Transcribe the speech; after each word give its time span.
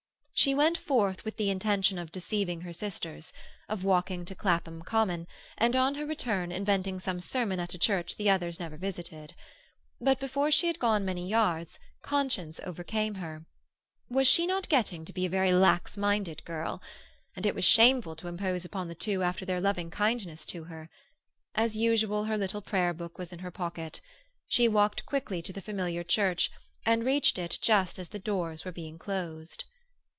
She 0.41 0.55
went 0.55 0.75
forth 0.75 1.23
with 1.23 1.37
the 1.37 1.51
intention 1.51 1.99
of 1.99 2.11
deceiving 2.11 2.61
her 2.61 2.73
sisters, 2.73 3.31
of 3.69 3.83
walking 3.83 4.25
to 4.25 4.33
Clapham 4.33 4.81
Common, 4.81 5.27
and 5.55 5.75
on 5.75 5.93
her 5.93 6.05
return 6.07 6.51
inventing 6.51 6.97
some 6.99 7.19
sermon 7.19 7.59
at 7.59 7.75
a 7.75 7.77
church 7.77 8.15
the 8.15 8.27
others 8.27 8.59
never 8.59 8.75
visited. 8.75 9.35
But 9.99 10.19
before 10.19 10.49
she 10.49 10.65
had 10.65 10.79
gone 10.79 11.05
many 11.05 11.29
yards 11.29 11.77
conscience 12.01 12.59
overcame 12.65 13.13
her. 13.15 13.45
Was 14.09 14.27
she 14.27 14.47
not 14.47 14.67
getting 14.67 15.05
to 15.05 15.13
be 15.13 15.27
a 15.27 15.29
very 15.29 15.53
lax 15.53 15.95
minded 15.95 16.43
girl? 16.43 16.81
And 17.35 17.45
it 17.45 17.53
was 17.53 17.63
shameful 17.63 18.15
to 18.15 18.27
impose 18.27 18.65
upon 18.65 18.87
the 18.87 18.95
two 18.95 19.21
after 19.21 19.45
their 19.45 19.61
loving 19.61 19.91
kindness 19.91 20.43
to 20.47 20.63
her. 20.63 20.89
As 21.53 21.77
usual, 21.77 22.23
her 22.23 22.37
little 22.39 22.63
prayer 22.63 22.95
book 22.95 23.19
was 23.19 23.31
in 23.31 23.37
her 23.45 23.51
pocket. 23.51 24.01
She 24.47 24.67
walked 24.67 25.05
quickly 25.05 25.43
to 25.43 25.53
the 25.53 25.61
familiar 25.61 26.03
church, 26.03 26.49
and 26.83 27.05
reached 27.05 27.37
it 27.37 27.59
just 27.61 27.99
as 27.99 28.09
the 28.09 28.17
doors 28.17 28.65
were 28.65 28.71
being 28.71 28.97
closed. 28.97 29.65